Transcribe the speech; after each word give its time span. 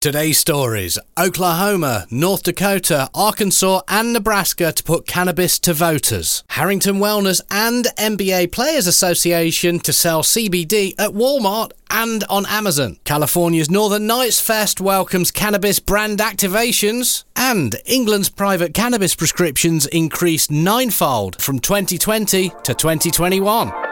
Today's 0.00 0.38
stories 0.38 0.98
Oklahoma, 1.18 2.06
North 2.10 2.44
Dakota, 2.44 3.10
Arkansas, 3.14 3.82
and 3.86 4.14
Nebraska 4.14 4.72
to 4.72 4.82
put 4.82 5.06
cannabis 5.06 5.58
to 5.58 5.74
voters. 5.74 6.42
Harrington 6.48 7.00
Wellness 7.00 7.42
and 7.50 7.84
NBA 7.98 8.50
Players 8.50 8.86
Association 8.86 9.78
to 9.80 9.92
sell 9.92 10.22
CBD 10.22 10.94
at 10.98 11.10
Walmart 11.10 11.72
and 11.90 12.24
on 12.30 12.46
Amazon. 12.46 12.98
California's 13.04 13.68
Northern 13.68 14.06
Nights 14.06 14.40
Fest 14.40 14.80
welcomes 14.80 15.30
cannabis 15.30 15.78
brand 15.80 16.18
activations. 16.18 17.24
And 17.36 17.76
England's 17.84 18.30
private 18.30 18.72
cannabis 18.72 19.14
prescriptions 19.14 19.84
increased 19.84 20.50
ninefold 20.50 21.42
from 21.42 21.58
2020 21.58 22.48
to 22.48 22.72
2021. 22.72 23.89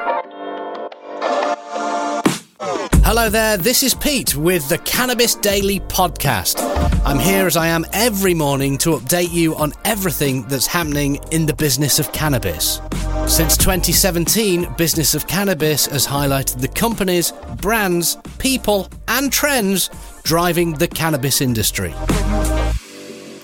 Hello 3.09 3.31
there, 3.31 3.57
this 3.57 3.83
is 3.83 3.95
Pete 3.95 4.37
with 4.37 4.69
the 4.69 4.77
Cannabis 4.77 5.35
Daily 5.35 5.81
Podcast. 5.81 6.61
I'm 7.07 7.19
here 7.19 7.47
as 7.47 7.57
I 7.57 7.69
am 7.69 7.87
every 7.95 8.35
morning 8.35 8.77
to 8.79 8.91
update 8.91 9.33
you 9.33 9.57
on 9.57 9.73
everything 9.87 10.47
that's 10.47 10.67
happening 10.67 11.19
in 11.31 11.47
the 11.47 11.55
business 11.55 11.99
of 11.99 12.13
cannabis. 12.13 12.83
Since 13.27 13.57
2017, 13.57 14.75
Business 14.77 15.15
of 15.15 15.27
Cannabis 15.27 15.87
has 15.87 16.07
highlighted 16.07 16.61
the 16.61 16.69
companies, 16.69 17.33
brands, 17.57 18.19
people, 18.37 18.91
and 19.09 19.33
trends 19.33 19.89
driving 20.25 20.75
the 20.75 20.87
cannabis 20.87 21.41
industry. 21.41 21.95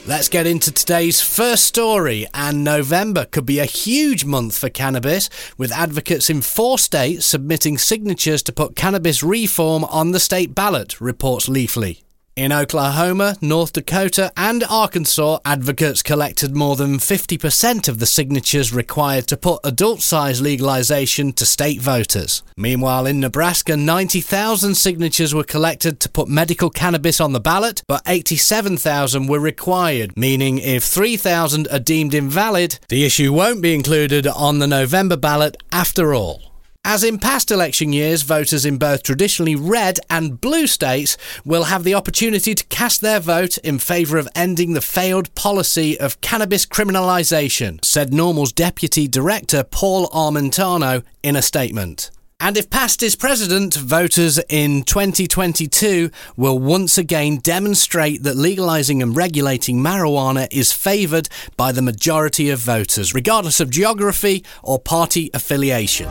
Let's 0.07 0.29
get 0.29 0.47
into 0.47 0.71
today's 0.71 1.23
first 1.23 1.65
story. 1.65 2.27
And 2.35 2.63
November 2.63 3.25
could 3.25 3.47
be 3.47 3.59
a 3.59 3.65
huge 3.65 4.27
month 4.27 4.59
for 4.59 4.69
cannabis, 4.69 5.31
with 5.57 5.73
advocates 5.73 6.29
in 6.29 6.43
four 6.43 6.79
states 6.79 7.25
submitting 7.25 7.79
signatures 7.79 8.43
to 8.43 8.53
put 8.53 8.77
cannabis 8.77 9.23
reform 9.23 9.83
on 9.85 10.11
the 10.11 10.21
state 10.21 10.55
ballot, 10.55 11.01
reports 11.01 11.49
Leafly. 11.49 12.03
In 12.37 12.51
Oklahoma, 12.51 13.37
North 13.41 13.75
Dakota, 13.75 14.33
and 14.37 14.65
Arkansas, 14.65 15.39
advocates 15.45 16.03
collected 16.03 16.57
more 16.57 16.75
than 16.75 16.99
50% 16.99 17.87
of 17.87 18.01
the 18.01 18.07
signatures 18.07 18.75
required 18.75 19.29
to 19.29 19.37
put 19.37 19.61
adult 19.63 20.03
size 20.03 20.41
legalization 20.41 21.33
to 21.35 21.47
state 21.47 21.81
voters. 21.81 22.43
Meanwhile, 22.57 23.07
in 23.07 23.21
Nebraska, 23.21 23.77
90,000 23.77 24.75
signatures 24.75 25.33
were 25.33 25.45
collected 25.45 26.01
to 26.01 26.09
put 26.09 26.27
medical 26.27 26.71
cannabis 26.71 27.21
on 27.21 27.35
the 27.35 27.39
ballot, 27.39 27.85
but 27.87 28.03
87,000 28.05 29.29
were 29.29 29.39
required, 29.39 30.17
meaning 30.17 30.59
if 30.59 30.83
3,000 30.83 31.69
are 31.69 31.79
deemed 31.79 32.15
invalid, 32.15 32.81
the 32.89 33.05
issue 33.05 33.33
won't 33.33 33.63
be 33.63 33.75
included 33.75 34.27
on 34.27 34.59
the 34.59 34.67
November 34.67 35.17
ballot 35.17 35.57
after 35.71 36.13
all. 36.13 36.54
As 36.87 37.03
in 37.03 37.19
past 37.19 37.51
election 37.51 37.95
years, 37.95 38.21
voters 38.21 38.67
in 38.67 38.77
both 38.77 39.03
traditionally 39.03 39.57
red 39.57 39.99
and 40.11 40.39
blue 40.39 40.67
states 40.67 41.17
will 41.43 41.65
have 41.65 41.83
the 41.83 41.95
opportunity 41.95 42.55
to 42.55 42.65
cast 42.67 43.01
their 43.01 43.21
vote 43.21 43.57
in 43.59 43.79
favour 43.79 44.19
of 44.19 44.29
ending 44.35 44.75
the 44.75 44.83
failed 44.83 45.35
policy 45.35 45.99
of 45.99 46.21
cannabis 46.21 46.67
criminalisation, 46.67 47.83
said 47.83 48.11
NORML's 48.11 48.53
Deputy 48.53 49.09
Director 49.09 49.65
Paul 49.65 50.09
Armentano 50.09 51.03
in 51.23 51.37
a 51.37 51.43
statement. 51.43 52.11
And 52.39 52.59
if 52.59 52.69
past 52.69 53.03
is 53.03 53.17
president, 53.17 53.75
voters 53.75 54.39
in 54.51 54.83
2022 54.83 56.11
will 56.37 56.59
once 56.59 56.99
again 56.99 57.39
demonstrate 57.39 58.25
that 58.25 58.37
legalising 58.37 59.01
and 59.01 59.17
regulating 59.17 59.79
marijuana 59.79 60.49
is 60.51 60.71
favoured 60.71 61.31
by 61.57 61.73
the 61.73 61.81
majority 61.81 62.51
of 62.51 62.59
voters, 62.59 63.15
regardless 63.15 63.61
of 63.61 63.71
geography 63.71 64.45
or 64.63 64.79
party 64.79 65.31
affiliation. 65.33 66.11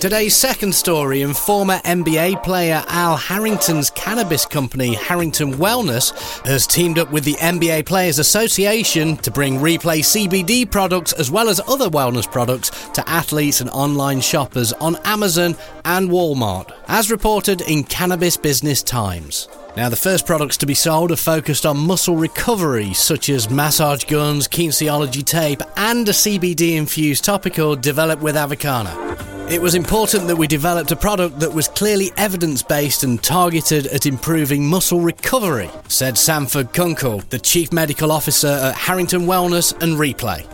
Today's 0.00 0.36
second 0.36 0.76
story 0.76 1.22
in 1.22 1.34
former 1.34 1.78
NBA 1.78 2.44
player 2.44 2.84
Al 2.86 3.16
Harrington's 3.16 3.90
cannabis 3.90 4.46
company, 4.46 4.94
Harrington 4.94 5.54
Wellness, 5.54 6.12
has 6.46 6.68
teamed 6.68 7.00
up 7.00 7.10
with 7.10 7.24
the 7.24 7.34
NBA 7.34 7.84
Players 7.84 8.20
Association 8.20 9.16
to 9.16 9.32
bring 9.32 9.58
Replay 9.58 9.98
CBD 9.98 10.70
products 10.70 11.12
as 11.14 11.32
well 11.32 11.48
as 11.48 11.60
other 11.66 11.90
wellness 11.90 12.30
products 12.30 12.70
to 12.90 13.08
athletes 13.08 13.60
and 13.60 13.68
online 13.70 14.20
shoppers 14.20 14.72
on 14.74 14.94
Amazon 15.04 15.56
and 15.84 16.10
Walmart, 16.10 16.72
as 16.86 17.10
reported 17.10 17.62
in 17.62 17.82
Cannabis 17.82 18.36
Business 18.36 18.84
Times. 18.84 19.48
Now, 19.76 19.88
the 19.88 19.96
first 19.96 20.26
products 20.26 20.56
to 20.58 20.66
be 20.66 20.74
sold 20.74 21.10
are 21.10 21.16
focused 21.16 21.66
on 21.66 21.76
muscle 21.76 22.14
recovery, 22.14 22.94
such 22.94 23.28
as 23.30 23.50
massage 23.50 24.04
guns, 24.04 24.46
kinesiology 24.46 25.24
tape, 25.24 25.60
and 25.76 26.08
a 26.08 26.12
CBD 26.12 26.76
infused 26.76 27.24
topical 27.24 27.74
developed 27.74 28.22
with 28.22 28.36
Avicanna. 28.36 29.37
It 29.50 29.62
was 29.62 29.74
important 29.74 30.26
that 30.26 30.36
we 30.36 30.46
developed 30.46 30.92
a 30.92 30.96
product 30.96 31.40
that 31.40 31.54
was 31.54 31.68
clearly 31.68 32.12
evidence 32.18 32.62
based 32.62 33.02
and 33.02 33.22
targeted 33.22 33.86
at 33.86 34.04
improving 34.04 34.66
muscle 34.66 35.00
recovery, 35.00 35.70
said 35.88 36.18
Sanford 36.18 36.74
Kunkel, 36.74 37.22
the 37.30 37.38
Chief 37.38 37.72
Medical 37.72 38.12
Officer 38.12 38.48
at 38.48 38.74
Harrington 38.74 39.22
Wellness 39.22 39.72
and 39.82 39.96
Replay. 39.96 40.44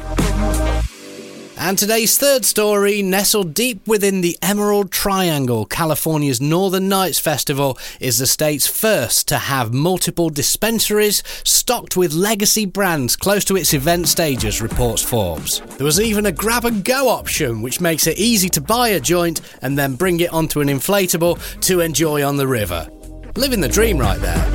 And 1.56 1.78
today's 1.78 2.18
third 2.18 2.44
story, 2.44 3.00
nestled 3.00 3.54
deep 3.54 3.86
within 3.86 4.20
the 4.20 4.36
Emerald 4.42 4.90
Triangle, 4.90 5.64
California's 5.64 6.40
Northern 6.40 6.88
Nights 6.88 7.20
Festival 7.20 7.78
is 8.00 8.18
the 8.18 8.26
state's 8.26 8.66
first 8.66 9.28
to 9.28 9.38
have 9.38 9.72
multiple 9.72 10.30
dispensaries 10.30 11.22
stocked 11.44 11.96
with 11.96 12.12
legacy 12.12 12.66
brands 12.66 13.14
close 13.14 13.44
to 13.44 13.56
its 13.56 13.72
event 13.72 14.08
stages, 14.08 14.60
reports 14.60 15.02
Forbes. 15.02 15.60
There 15.78 15.84
was 15.84 16.00
even 16.00 16.26
a 16.26 16.32
grab 16.32 16.64
and 16.64 16.84
go 16.84 17.08
option, 17.08 17.62
which 17.62 17.80
makes 17.80 18.08
it 18.08 18.18
easy 18.18 18.48
to 18.50 18.60
buy 18.60 18.88
a 18.88 19.00
joint 19.00 19.40
and 19.62 19.78
then 19.78 19.94
bring 19.94 20.18
it 20.20 20.32
onto 20.32 20.60
an 20.60 20.68
inflatable 20.68 21.60
to 21.60 21.80
enjoy 21.80 22.24
on 22.24 22.36
the 22.36 22.48
river. 22.48 22.88
Living 23.36 23.60
the 23.60 23.68
dream 23.68 23.98
right 23.98 24.20
there. 24.20 24.53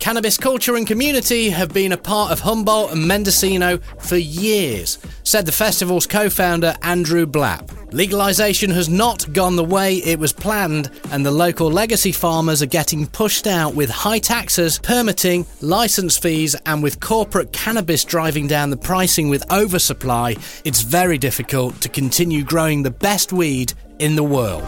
Cannabis 0.00 0.38
culture 0.38 0.76
and 0.76 0.86
community 0.86 1.50
have 1.50 1.74
been 1.74 1.92
a 1.92 1.96
part 1.96 2.32
of 2.32 2.40
Humboldt 2.40 2.92
and 2.92 3.06
Mendocino 3.06 3.76
for 3.98 4.16
years, 4.16 4.98
said 5.24 5.44
the 5.44 5.52
festival's 5.52 6.06
co 6.06 6.30
founder 6.30 6.74
Andrew 6.80 7.26
Blapp. 7.26 7.66
Legalisation 7.90 8.72
has 8.72 8.88
not 8.88 9.30
gone 9.34 9.56
the 9.56 9.64
way 9.64 9.96
it 9.96 10.18
was 10.18 10.32
planned, 10.32 10.90
and 11.12 11.24
the 11.24 11.30
local 11.30 11.70
legacy 11.70 12.12
farmers 12.12 12.62
are 12.62 12.66
getting 12.66 13.06
pushed 13.06 13.46
out 13.46 13.74
with 13.74 13.90
high 13.90 14.18
taxes, 14.18 14.78
permitting, 14.78 15.44
licence 15.60 16.16
fees, 16.16 16.56
and 16.64 16.82
with 16.82 16.98
corporate 17.00 17.52
cannabis 17.52 18.02
driving 18.02 18.46
down 18.46 18.70
the 18.70 18.78
pricing 18.78 19.28
with 19.28 19.44
oversupply. 19.52 20.34
It's 20.64 20.80
very 20.80 21.18
difficult 21.18 21.78
to 21.82 21.90
continue 21.90 22.42
growing 22.42 22.82
the 22.82 22.90
best 22.90 23.34
weed 23.34 23.74
in 23.98 24.16
the 24.16 24.24
world. 24.24 24.64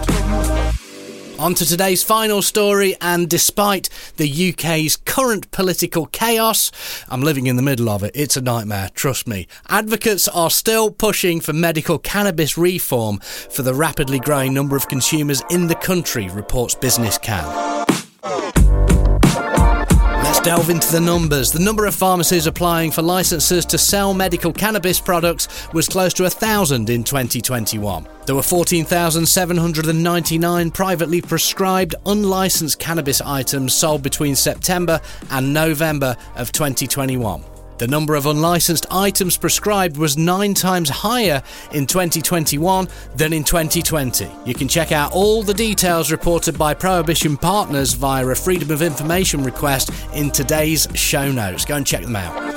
On 1.42 1.54
to 1.54 1.66
today's 1.66 2.04
final 2.04 2.40
story, 2.40 2.94
and 3.00 3.28
despite 3.28 3.88
the 4.16 4.50
UK's 4.50 4.96
current 4.96 5.50
political 5.50 6.06
chaos, 6.06 6.70
I'm 7.08 7.20
living 7.20 7.48
in 7.48 7.56
the 7.56 7.62
middle 7.62 7.88
of 7.88 8.04
it. 8.04 8.12
It's 8.14 8.36
a 8.36 8.40
nightmare, 8.40 8.90
trust 8.94 9.26
me. 9.26 9.48
Advocates 9.68 10.28
are 10.28 10.50
still 10.50 10.92
pushing 10.92 11.40
for 11.40 11.52
medical 11.52 11.98
cannabis 11.98 12.56
reform 12.56 13.18
for 13.18 13.62
the 13.62 13.74
rapidly 13.74 14.20
growing 14.20 14.54
number 14.54 14.76
of 14.76 14.86
consumers 14.86 15.42
in 15.50 15.66
the 15.66 15.74
country, 15.74 16.28
reports 16.28 16.76
Business 16.76 17.18
Can 17.18 17.81
delve 20.42 20.70
into 20.70 20.90
the 20.90 21.00
numbers. 21.00 21.52
The 21.52 21.60
number 21.60 21.86
of 21.86 21.94
pharmacies 21.94 22.48
applying 22.48 22.90
for 22.90 23.02
licenses 23.02 23.64
to 23.66 23.78
sell 23.78 24.12
medical 24.12 24.52
cannabis 24.52 24.98
products 24.98 25.72
was 25.72 25.88
close 25.88 26.12
to 26.14 26.24
a 26.24 26.30
thousand 26.30 26.90
in 26.90 27.04
2021. 27.04 28.08
There 28.26 28.34
were 28.34 28.42
14,799 28.42 30.70
privately 30.72 31.22
prescribed 31.22 31.94
unlicensed 32.06 32.80
cannabis 32.80 33.20
items 33.20 33.72
sold 33.72 34.02
between 34.02 34.34
September 34.34 35.00
and 35.30 35.54
November 35.54 36.16
of 36.34 36.50
2021. 36.50 37.51
The 37.82 37.88
number 37.88 38.14
of 38.14 38.26
unlicensed 38.26 38.86
items 38.92 39.36
prescribed 39.36 39.96
was 39.96 40.16
nine 40.16 40.54
times 40.54 40.88
higher 40.88 41.42
in 41.72 41.88
2021 41.88 42.86
than 43.16 43.32
in 43.32 43.42
2020. 43.42 44.30
You 44.46 44.54
can 44.54 44.68
check 44.68 44.92
out 44.92 45.10
all 45.12 45.42
the 45.42 45.52
details 45.52 46.12
reported 46.12 46.56
by 46.56 46.74
Prohibition 46.74 47.36
Partners 47.36 47.94
via 47.94 48.24
a 48.24 48.36
Freedom 48.36 48.70
of 48.70 48.82
Information 48.82 49.42
request 49.42 49.90
in 50.14 50.30
today's 50.30 50.86
show 50.94 51.32
notes. 51.32 51.64
Go 51.64 51.74
and 51.74 51.84
check 51.84 52.02
them 52.02 52.14
out. 52.14 52.54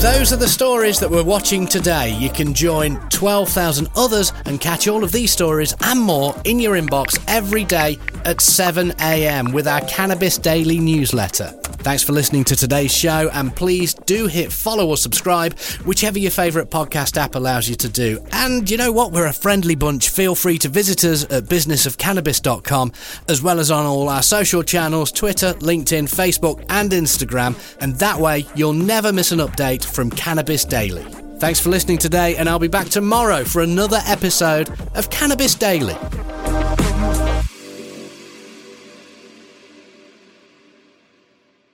Those 0.00 0.32
are 0.32 0.36
the 0.36 0.48
stories 0.48 0.98
that 1.00 1.10
we're 1.10 1.22
watching 1.22 1.66
today. 1.66 2.16
You 2.16 2.30
can 2.30 2.54
join 2.54 2.98
12,000 3.10 3.88
others 3.94 4.32
and 4.46 4.58
catch 4.58 4.88
all 4.88 5.04
of 5.04 5.12
these 5.12 5.30
stories 5.30 5.74
and 5.82 6.00
more 6.00 6.34
in 6.44 6.58
your 6.58 6.76
inbox 6.76 7.22
every 7.28 7.64
day 7.64 7.98
at 8.24 8.38
7am 8.38 9.52
with 9.52 9.66
our 9.66 9.80
Cannabis 9.82 10.38
Daily 10.38 10.78
newsletter. 10.78 11.48
Thanks 11.82 12.02
for 12.02 12.12
listening 12.12 12.44
to 12.44 12.56
today's 12.56 12.94
show, 12.94 13.30
and 13.32 13.54
please 13.56 13.94
do 13.94 14.26
hit 14.26 14.52
follow 14.52 14.88
or 14.88 14.96
subscribe, 14.96 15.58
whichever 15.84 16.18
your 16.18 16.30
favourite 16.30 16.70
podcast 16.70 17.16
app 17.16 17.34
allows 17.34 17.68
you 17.68 17.74
to 17.76 17.88
do. 17.88 18.22
And 18.32 18.70
you 18.70 18.76
know 18.76 18.92
what? 18.92 19.12
We're 19.12 19.26
a 19.26 19.32
friendly 19.32 19.74
bunch. 19.74 20.10
Feel 20.10 20.34
free 20.34 20.58
to 20.58 20.68
visit 20.68 21.04
us 21.04 21.24
at 21.24 21.44
businessofcannabis.com, 21.44 22.92
as 23.28 23.42
well 23.42 23.58
as 23.58 23.70
on 23.70 23.86
all 23.86 24.08
our 24.08 24.22
social 24.22 24.62
channels 24.62 25.10
Twitter, 25.10 25.54
LinkedIn, 25.54 26.04
Facebook, 26.04 26.64
and 26.68 26.90
Instagram. 26.90 27.56
And 27.80 27.96
that 27.96 28.18
way, 28.18 28.46
you'll 28.54 28.74
never 28.74 29.12
miss 29.12 29.32
an 29.32 29.38
update 29.38 29.84
from 29.84 30.10
Cannabis 30.10 30.64
Daily. 30.64 31.04
Thanks 31.38 31.58
for 31.58 31.70
listening 31.70 31.96
today, 31.96 32.36
and 32.36 32.48
I'll 32.48 32.58
be 32.58 32.68
back 32.68 32.90
tomorrow 32.90 33.44
for 33.44 33.62
another 33.62 34.00
episode 34.06 34.68
of 34.94 35.08
Cannabis 35.08 35.54
Daily. 35.54 35.96